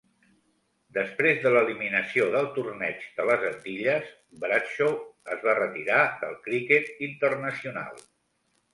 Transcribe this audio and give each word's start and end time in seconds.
Després 0.97 1.43
de 1.43 1.51
l'eliminació 1.55 2.27
del 2.37 2.47
torneig 2.57 3.05
de 3.19 3.27
les 3.31 3.47
Antilles, 3.51 4.09
Bradshaw 4.47 4.99
es 5.37 5.47
va 5.47 5.59
retirar 5.63 6.03
del 6.27 6.37
criquet 6.51 6.95
internacional. 7.13 8.07